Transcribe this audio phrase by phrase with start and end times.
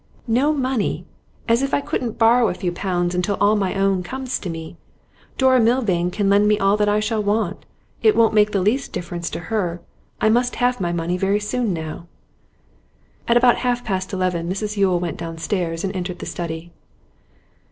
[0.25, 1.05] 'No money?
[1.47, 4.75] As if I couldn't borrow a few pounds until all my own comes to me!
[5.37, 7.67] Dora Milvain can lend me all I shall want;
[8.01, 9.79] it won't make the least difference to her.
[10.19, 12.07] I must have my money very soon now.'
[13.27, 16.71] At about half past eleven Mrs Yule went downstairs, and entered the study.